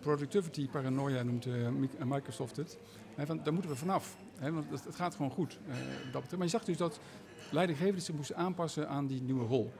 [0.00, 1.46] Productivity paranoia noemt
[2.04, 2.78] Microsoft het.
[3.16, 4.16] daar moeten we vanaf.
[4.40, 5.58] Want het, gaat gewoon goed.
[6.12, 7.00] dat maar je zag dus dat
[7.50, 9.72] leidinggevenden zich moesten aanpassen aan die nieuwe rol.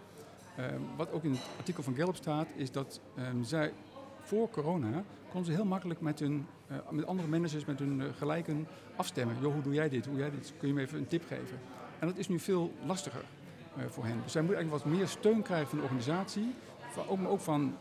[0.57, 3.73] Ehm, wat ook in het artikel van Gallup staat, is dat um, zij
[4.21, 6.47] voor corona konden ze heel makkelijk met, hun,
[6.91, 9.37] met andere managers, met hun gelijken afstemmen.
[9.41, 10.07] Joh, hoe doe jij dit?
[10.07, 10.53] Hoe jij dit?
[10.59, 11.59] Kun je me even een tip geven?
[11.99, 13.25] En dat is nu veel lastiger
[13.89, 14.21] voor hen.
[14.23, 16.55] Dus zij moeten eigenlijk wat meer steun krijgen van de organisatie,
[17.09, 17.75] ook, maar ook van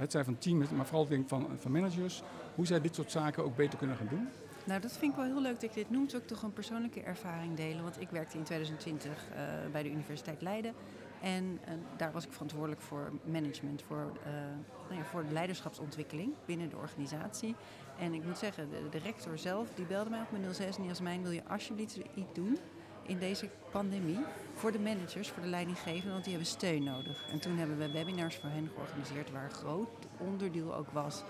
[0.00, 2.22] het zijn van teams, maar vooral denk van, van managers,
[2.54, 4.28] hoe zij dit soort zaken ook beter kunnen gaan doen.
[4.64, 6.16] Nou, dat vind ik wel heel leuk dat ik dit noemt.
[6.16, 7.82] Ook toch een persoonlijke ervaring delen.
[7.82, 9.28] Want ik werkte in 2020
[9.72, 10.74] bij de Universiteit Leiden.
[11.20, 14.32] En uh, daar was ik verantwoordelijk voor management, voor, uh,
[14.88, 17.54] nou ja, voor de leiderschapsontwikkeling binnen de organisatie.
[17.98, 21.22] En ik moet zeggen, de, rector zelf die belde mij op mijn 06 en Jasmijn,
[21.22, 22.58] wil je alsjeblieft iets doen
[23.10, 24.18] in deze pandemie
[24.54, 27.24] voor de managers, voor de leidinggevenden, want die hebben steun nodig.
[27.30, 31.22] En toen hebben we webinars voor hen georganiseerd waar een groot onderdeel ook was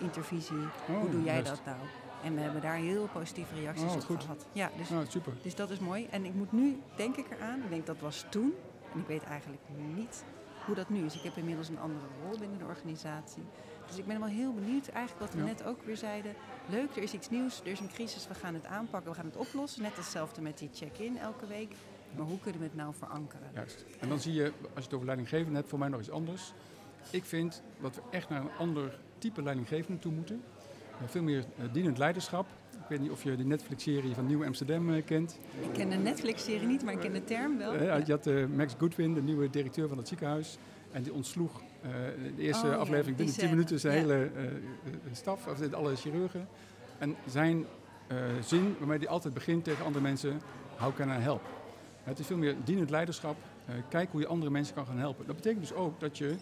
[0.00, 0.56] intervisie.
[0.88, 1.78] Oh, Hoe doe jij dat nou?
[2.24, 4.20] En we hebben daar heel positieve reacties oh, op goed.
[4.22, 4.46] gehad.
[4.52, 5.32] Ja, dus, oh, super.
[5.42, 6.06] dus dat is mooi.
[6.10, 8.54] En ik moet nu, denk ik eraan, ik denk dat was toen,
[8.92, 9.62] en ik weet eigenlijk
[9.94, 10.24] niet
[10.66, 11.16] hoe dat nu is.
[11.16, 13.42] Ik heb inmiddels een andere rol binnen de organisatie.
[13.86, 16.34] Dus ik ben wel heel benieuwd, eigenlijk wat we net ook weer zeiden.
[16.68, 19.26] Leuk, er is iets nieuws, er is een crisis, we gaan het aanpakken, we gaan
[19.26, 19.82] het oplossen.
[19.82, 21.74] Net hetzelfde met die check-in elke week.
[22.16, 23.50] Maar hoe kunnen we het nou verankeren?
[23.54, 23.84] Juist.
[24.00, 26.52] En dan zie je, als je het over leidinggevende hebt, voor mij nog iets anders.
[27.10, 30.42] Ik vind dat we echt naar een ander type leidinggevende toe moeten.
[31.00, 32.46] Eh, veel meer eh, dienend leiderschap.
[32.72, 35.38] Ik weet niet of je de Netflix-serie van Nieuw Amsterdam uh, kent.
[35.60, 37.72] Ik ken de Netflix-serie niet, maar ik ken de term wel.
[37.82, 40.58] Je had Max Goodwin, de nieuwe directeur van het zierhuis.
[40.92, 41.62] En die ontsloeg
[42.36, 44.30] de eerste oh, aflevering binnen 10 minuten zijn hele
[45.12, 46.48] staf, of alle chirurgen.
[46.98, 47.66] En zijn
[48.44, 50.40] zin, waarmee hij altijd begint tegen andere mensen,
[50.76, 51.42] how can I help?
[52.02, 53.36] Het is veel meer dienend leiderschap.
[53.88, 55.26] kijk hoe je andere mensen kan gaan helpen.
[55.26, 56.36] Dat betekent dus ook dat je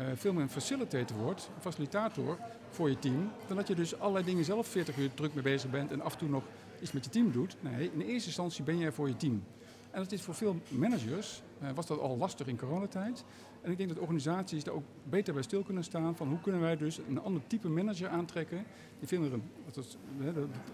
[0.00, 2.38] uh, veel meer een facilitator wordt, een facilitator
[2.70, 5.70] voor je team, dan dat je dus allerlei dingen zelf 40 uur druk mee bezig
[5.70, 6.42] bent en af en toe nog
[6.80, 7.56] iets met je team doet.
[7.60, 9.42] Nee, in eerste instantie ben je er voor je team.
[9.90, 13.24] En dat is voor veel managers, uh, was dat al lastig in coronatijd.
[13.62, 16.60] En ik denk dat organisaties daar ook beter bij stil kunnen staan van hoe kunnen
[16.60, 18.64] wij dus een ander type manager aantrekken.
[18.98, 19.42] Die veel meer, een,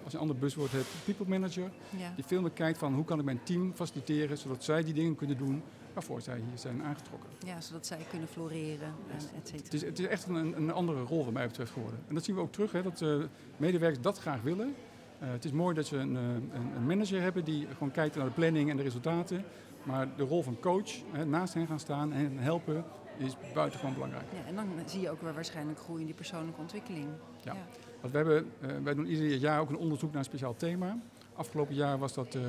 [0.04, 1.70] als je een ander buswoord hebt, people manager.
[2.14, 5.14] Die veel meer kijkt van hoe kan ik mijn team faciliteren zodat zij die dingen
[5.14, 5.62] kunnen doen
[5.96, 7.30] waarvoor zij hier zijn aangetrokken.
[7.46, 9.64] Ja, zodat zij kunnen floreren, en et cetera.
[9.64, 12.00] Het is, het is echt een, een, andere rol wat mij betreft geworden.
[12.08, 13.24] En dat zien we ook terug, hè, dat uh,
[13.56, 14.74] medewerkers dat graag willen.
[15.22, 18.24] Uh, het is mooi dat ze een, een, een, manager hebben die gewoon kijkt naar
[18.24, 19.44] de planning en de resultaten.
[19.86, 22.84] Maar de rol van coach, hè, naast hen gaan staan en helpen,
[23.16, 24.24] is buitengewoon belangrijk.
[24.32, 27.06] Ja, en dan zie je ook weer waarschijnlijk groei in die persoonlijke ontwikkeling.
[27.42, 27.66] Ja, ja.
[28.00, 30.98] Want we hebben, uh, wij doen ieder jaar ook een onderzoek naar een speciaal thema.
[31.34, 32.42] Afgelopen jaar was dat uh,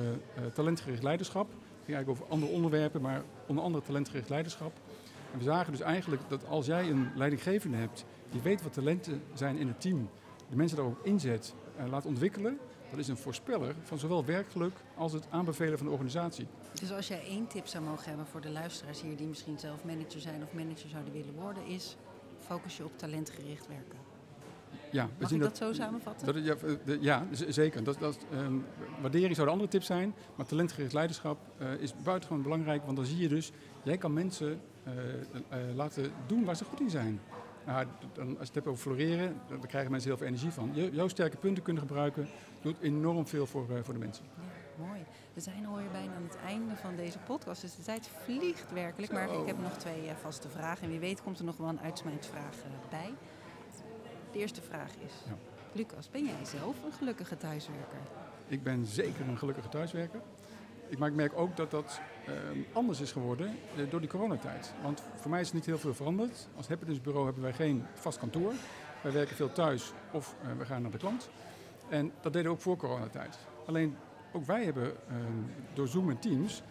[0.52, 1.48] talentgericht leiderschap
[1.88, 4.72] ging eigenlijk over andere onderwerpen, maar onder andere talentgericht leiderschap.
[5.32, 9.22] En we zagen dus eigenlijk dat als jij een leidinggevende hebt die weet wat talenten
[9.34, 10.08] zijn in het team,
[10.50, 12.58] de mensen daarop inzet en laat ontwikkelen,
[12.90, 16.46] dat is een voorspeller van zowel werkgeluk als het aanbevelen van de organisatie.
[16.72, 19.84] Dus als jij één tip zou mogen hebben voor de luisteraars hier die misschien zelf
[19.84, 21.96] manager zijn of manager zouden willen worden, is
[22.38, 23.98] focus je op talentgericht werken.
[24.90, 26.44] Ja, Mag ik dat, zo samenvatten?
[26.44, 27.84] Dat, ja, zeker.
[27.84, 28.64] Dat, dat, um,
[29.00, 33.06] waardering zou de andere tip zijn, maar talentgericht leiderschap uh, is buitengewoon belangrijk, want dan
[33.06, 33.52] zie je dus,
[33.82, 37.20] jij kan mensen uh, uh, laten doen waar ze goed in zijn.
[37.66, 40.70] Nou, dan, als je het hebt over floreren, dan krijgen mensen heel veel energie van.
[40.92, 42.28] Jouw sterke punten kunnen gebruiken,
[42.62, 44.24] doet enorm veel voor, voor de mensen.
[44.36, 45.00] Ja, mooi.
[45.38, 49.12] We zijn alweer bijna aan het einde van deze podcast, dus de tijd vliegt werkelijk.
[49.12, 51.80] Maar ik heb nog twee vaste vragen en wie weet komt er nog wel een
[51.80, 52.56] uitsmijtsvraag
[52.90, 53.14] bij.
[54.32, 55.34] De eerste vraag is, ja.
[55.72, 57.98] Lucas, ben jij zelf een gelukkige thuiswerker?
[58.46, 60.20] Ik ben zeker een gelukkige thuiswerker.
[60.88, 62.34] Ik, maar ik merk ook dat dat uh,
[62.72, 64.72] anders is geworden uh, door die coronatijd.
[64.82, 66.48] Want voor mij is niet heel veel veranderd.
[66.56, 68.52] Als happinessbureau hebben wij geen vast kantoor.
[69.02, 71.28] Wij werken veel thuis of uh, we gaan naar de klant.
[71.88, 73.38] En dat deden we ook voor coronatijd.
[73.66, 73.96] Alleen
[74.32, 75.42] ook wij hebben ehm,
[75.74, 76.62] door Zoom en Teams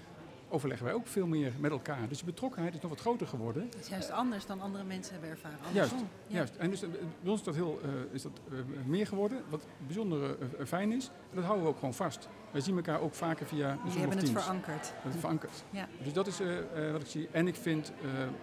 [0.50, 2.08] overleggen wij ook veel meer met elkaar.
[2.08, 3.68] Dus de betrokkenheid is nog wat groter geworden.
[3.72, 5.58] Dat is juist anders dan andere mensen hebben ervaren.
[5.72, 5.98] Juist, ja.
[6.28, 6.56] juist.
[6.56, 6.90] En dus, eh,
[7.22, 10.92] bij ons is dat, heel, uh, is dat uh, meer geworden, wat bijzonder uh, fijn
[10.92, 11.06] is.
[11.08, 12.30] En dat houden we ook gewoon vast.
[12.52, 14.94] Wij zien elkaar ook vaker via Zoom Jullie hebben het verankerd.
[14.96, 15.64] Het verankerd.
[15.70, 15.88] Ja.
[16.04, 16.40] Dus dat is
[16.92, 17.28] wat ik zie.
[17.32, 17.92] En ik vind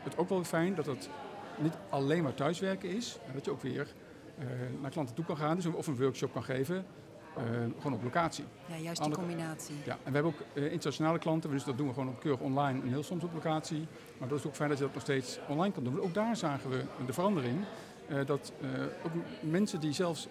[0.03, 1.09] het ook wel fijn dat het
[1.59, 3.19] niet alleen maar thuiswerken is.
[3.35, 3.95] Dat je ook weer
[4.81, 5.57] naar klanten toe kan gaan.
[5.57, 6.87] Dus of een workshop kan geven
[7.79, 8.45] gewoon op locatie.
[8.67, 9.75] Ja, juist die combinatie.
[9.85, 12.81] Ja, en we hebben ook internationale klanten, dus dat doen we gewoon op keurig online
[12.83, 13.87] en heel soms op locatie.
[14.19, 16.01] Maar dat is ook fijn dat je dat nog steeds online kan doen.
[16.01, 17.59] Ook daar zagen we de verandering.
[18.27, 18.53] dat
[19.05, 20.29] ook mensen die zelfs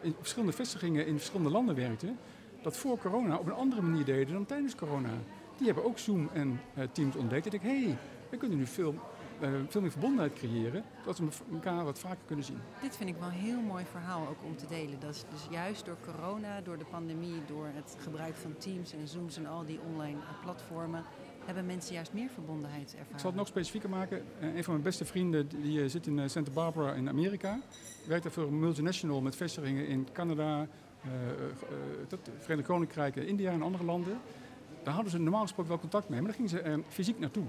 [0.00, 2.18] in verschillende vestigingen in verschillende landen werkten,
[2.62, 5.10] dat voor corona op een andere manier deden dan tijdens corona.
[5.56, 6.60] Die hebben ook Zoom en
[6.92, 7.46] Teams ontdekt.
[7.46, 7.96] En ik hé, hey,
[8.28, 8.94] we kunnen nu veel
[9.68, 12.58] veel meer verbondenheid creëren, dat we elkaar wat vaker kunnen zien.
[12.80, 15.00] Dit vind ik wel een heel mooi verhaal ook om te delen.
[15.00, 19.08] Dat is dus juist door corona, door de pandemie, door het gebruik van Teams en
[19.08, 21.04] Zooms en al die online platformen,
[21.44, 23.12] hebben mensen juist meer verbondenheid ervaren.
[23.12, 24.22] Ik zal het nog specifieker maken.
[24.40, 27.60] Uh, een van mijn beste vrienden die uh, zit in Santa Barbara in Amerika.
[28.06, 30.66] Werkt daar voor een multinational met vestigingen in Canada,
[32.08, 34.18] het Verenigd Koninkrijk, India en andere landen.
[34.82, 37.44] Daar hadden ze normaal gesproken wel contact mee, maar daar gingen ze fysiek naartoe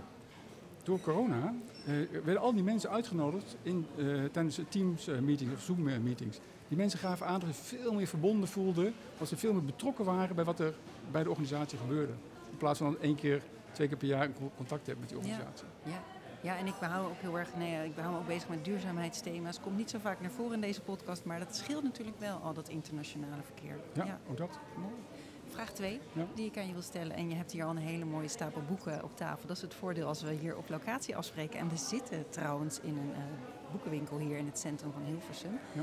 [0.84, 1.54] door corona
[1.88, 6.40] uh, werden al die mensen uitgenodigd in, uh, tijdens Teams-meetings of Zoom-meetings.
[6.68, 10.06] Die mensen gaven aan dat ze veel meer verbonden voelden, dat ze veel meer betrokken
[10.06, 10.74] waren bij wat er
[11.12, 12.14] bij de organisatie gebeurde.
[12.52, 13.42] In plaats van één keer,
[13.72, 15.66] twee keer per jaar contact hebben met die organisatie.
[15.84, 16.02] Ja, ja.
[16.42, 19.60] ja en ik hou ook heel erg, nee, ik hou me ook bezig met duurzaamheidsthema's.
[19.60, 22.54] Komt niet zo vaak naar voren in deze podcast, maar dat scheelt natuurlijk wel al
[22.54, 23.76] dat internationale verkeer.
[23.94, 24.20] Ja, ja.
[24.30, 24.60] ook dat.
[24.78, 24.94] Mooi.
[25.54, 26.00] Vraag 2,
[26.36, 27.16] die ik aan je wil stellen.
[27.16, 29.48] En je hebt hier al een hele mooie stapel boeken op tafel.
[29.48, 31.60] Dat is het voordeel als we hier op locatie afspreken.
[31.60, 33.18] En we zitten trouwens in een uh,
[33.72, 35.60] boekenwinkel hier in het centrum van Hilversum.
[35.74, 35.82] Ja.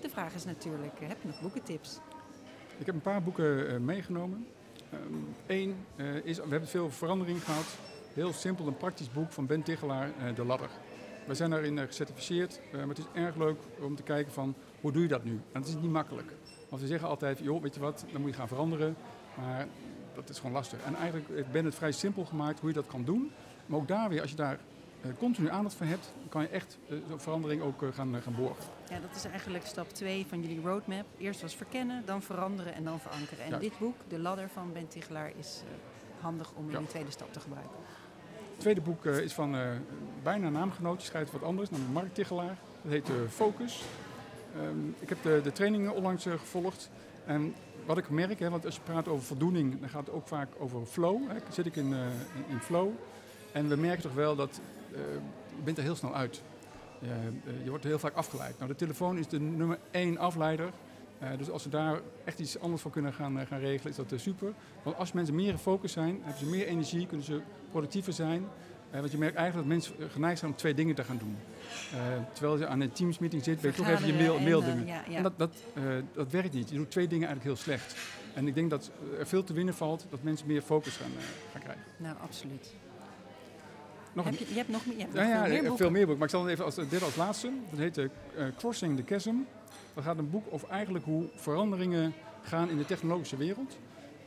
[0.00, 1.98] De vraag is natuurlijk, uh, heb je nog boekentips?
[2.78, 4.46] Ik heb een paar boeken uh, meegenomen.
[5.46, 7.78] Eén ehm, is, we hebben veel verandering gehad.
[8.14, 10.70] Heel simpel een praktisch boek van Ben Tichelaar, De Ladder.
[11.26, 15.02] We zijn daarin gecertificeerd, maar het is erg leuk om te kijken van hoe doe
[15.02, 15.32] je dat nu?
[15.52, 16.32] En het is niet makkelijk.
[16.70, 18.96] Want we zeggen altijd, joh, weet je wat, dan moet je gaan veranderen.
[19.34, 19.66] Maar
[20.14, 20.78] dat is gewoon lastig.
[20.82, 23.30] En eigenlijk ben het vrij simpel gemaakt hoe je dat kan doen.
[23.66, 24.58] Maar ook daar weer, als je daar
[25.04, 28.64] uh, continu aandacht voor hebt, kan je echt uh, verandering ook uh, gaan, gaan borgen.
[28.90, 31.04] Ja, dat is eigenlijk stap 2 van jullie roadmap.
[31.18, 33.44] Eerst was verkennen, dan veranderen en dan verankeren.
[33.44, 35.62] En dit boek, De Ladder van Ben Tichelaar, is
[36.20, 37.76] handig om in een tweede stap te gebruiken.
[38.50, 39.56] Het tweede boek is van
[40.22, 42.58] bijna naamgenoot, die schrijft wat anders, namelijk Mark Tichelaar.
[42.82, 43.82] Dat heet Focus.
[44.56, 46.90] Um, ik heb de, de trainingen onlangs gevolgd.
[47.24, 47.54] En
[47.86, 50.48] wat ik merk, hè, want als je praat over voldoening, dan gaat het ook vaak
[50.58, 51.28] over flow.
[51.28, 51.36] Hè.
[51.50, 52.06] Zit ik in, uh,
[52.48, 52.88] in, flow.
[53.52, 54.60] En we merken toch wel dat
[54.92, 54.98] uh,
[55.56, 56.42] je bent er heel snel uit.
[57.62, 58.58] Je wordt heel vaak afgeleid.
[58.58, 60.70] Nou, de telefoon is de nummer één afleider.
[61.38, 64.52] dus als we daar echt iets anders voor kunnen gaan, gaan regelen, is dat super.
[64.82, 68.44] Want als mensen meer gefocust zijn, hebben ze meer energie, kunnen ze productiever zijn.
[68.90, 71.36] Want je merkt eigenlijk dat mensen geneigd zijn om twee dingen te gaan doen.
[72.32, 74.62] terwijl je aan een teamsmeeting zit, ben je toch even je mail, mail.
[74.62, 75.16] Ja, ja.
[75.16, 75.54] En dat, dat,
[76.12, 76.70] dat werkt niet.
[76.70, 77.96] Je doet twee dingen eigenlijk heel slecht.
[78.34, 81.10] En ik denk dat er veel te winnen valt, dat mensen meer focus gaan,
[81.52, 81.84] gaan krijgen.
[81.96, 82.74] Nou, absoluut.
[84.12, 85.76] Nog heb je, je, hebt nog, je hebt ja, ja, veel, meer boeken.
[85.76, 86.18] veel meer boeken.
[86.18, 87.50] Maar ik zal het even als, dit als laatste.
[87.70, 88.08] Dat heet uh,
[88.56, 89.34] Crossing the Chasm.
[89.94, 93.78] Dat gaat een boek over eigenlijk hoe veranderingen gaan in de technologische wereld.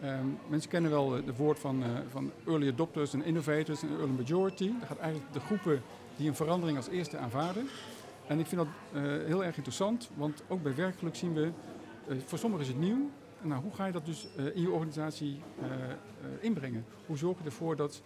[0.04, 4.14] Um, mensen kennen wel het woord van, uh, van early adopters en innovators en early
[4.14, 4.72] majority.
[4.80, 5.82] Dat gaat eigenlijk de groepen
[6.16, 7.68] die een verandering als eerste aanvaarden.
[8.28, 11.52] En ik vind dat uh, heel erg interessant, want ook bij werkgeluk zien we,
[12.26, 13.10] voor sommigen is het nieuw.
[13.42, 15.40] Nou, hoe ga je dat dus in je organisatie
[16.40, 16.86] inbrengen?
[17.06, 18.02] Hoe zorg je ervoor dat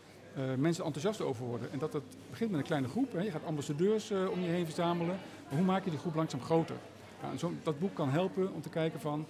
[0.57, 1.71] mensen enthousiast over worden.
[1.71, 3.12] En dat het begint met een kleine groep.
[3.12, 3.21] Hè.
[3.21, 5.17] Je gaat ambassadeurs om je heen verzamelen.
[5.49, 6.75] Maar hoe maak je die groep langzaam groter?
[7.21, 9.25] Nou, zo, dat boek kan helpen om te kijken van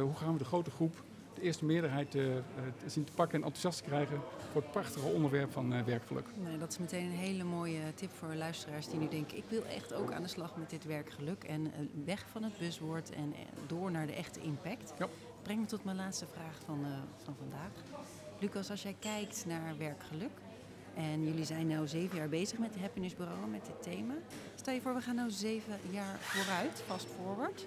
[0.00, 0.94] hoe gaan we de grote groep
[1.34, 2.16] de eerste meerderheid
[2.86, 4.20] zien te pakken en enthousiast te krijgen
[4.52, 6.26] voor het prachtige onderwerp van werkgeluk.
[6.36, 9.64] Nee, dat is meteen een hele mooie tip voor luisteraars die nu denken: ik wil
[9.64, 11.72] echt ook aan de slag met dit werkgeluk en
[12.04, 13.34] weg van het buswoord en
[13.66, 14.92] door naar de echte impact.
[14.98, 15.08] Ja.
[15.42, 16.86] Breng me tot mijn laatste vraag van,
[17.24, 17.70] van vandaag.
[18.40, 20.30] Lucas, als jij kijkt naar werkgeluk
[20.94, 24.14] en jullie zijn nu zeven jaar bezig met de Happiness Bureau, met dit thema.
[24.54, 27.66] Stel je voor, we gaan nu zeven jaar vooruit, fast forward.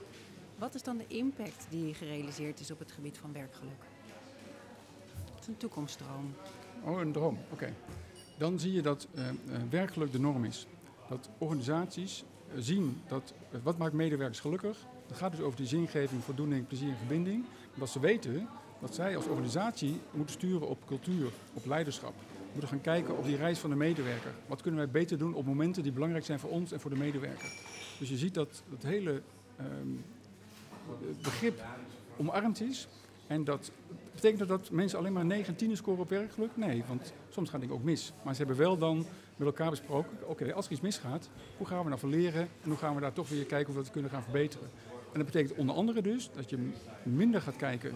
[0.64, 3.84] Wat is dan de impact die gerealiseerd is op het gebied van werkgeluk?
[5.40, 6.34] Is een toekomstdroom.
[6.84, 7.74] Oh, een droom, oké.
[8.38, 9.26] Dan zie je dat uh,
[9.70, 10.68] werkgeluk de norm is.
[11.10, 14.78] Dat organisaties uh, zien dat, wat maakt medewerkers gelukkig?
[15.08, 17.46] Dat gaat dus over die zingeving, voldoening, plezier en verbinding.
[17.76, 18.48] Dat ze weten
[18.80, 22.14] dat zij als organisatie moeten sturen op cultuur, op leiderschap.
[22.16, 24.32] We moeten gaan kijken op die reis van de medewerker.
[24.48, 26.98] Wat kunnen wij beter doen op momenten die belangrijk zijn voor ons en voor de
[26.98, 27.52] medewerker.
[28.00, 29.22] Dus je ziet dat het hele
[29.60, 30.04] um,
[31.22, 31.64] begrip
[32.18, 32.88] omarmd is.
[33.28, 33.72] En dat
[34.14, 36.50] betekent dat, mensen alleen maar 9 en 10 scoren op werkgeluk?
[36.54, 38.14] Nee, want soms gaat het ook mis.
[38.24, 41.82] Maar ze hebben wel dan met elkaar besproken, oké, als er iets misgaat, hoe gaan
[41.82, 43.92] we nou van leren en hoe gaan we daar toch weer kijken of we dat
[43.92, 44.70] kunnen gaan verbeteren.
[45.12, 46.72] En dat betekent onder andere dus dat je
[47.04, 47.96] minder gaat kijken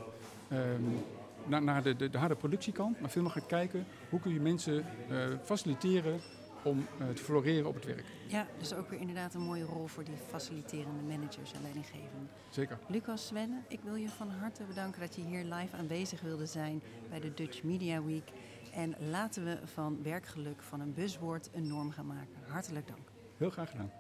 [0.52, 4.40] um, naar, de, de, de, harde productiekant, maar veel meer gaat kijken hoe kun je
[4.40, 6.20] mensen uh, faciliteren
[6.64, 8.06] om uh, te floreren op het werk.
[8.28, 12.30] Ja, dus ook weer inderdaad een mooie rol voor die faciliterende managers en leidinggevenden.
[12.50, 12.80] Zeker.
[12.88, 16.82] Lucas Svenne, ik wil je van harte bedanken dat je hier live aanwezig wilde zijn
[17.10, 18.32] bij de Dutch Media Week.
[18.74, 22.38] En laten we van werkgeluk, van een buzzwoord, een norm gaan maken.
[22.48, 23.12] Hartelijk dank.
[23.38, 23.92] Heel graag gedaan.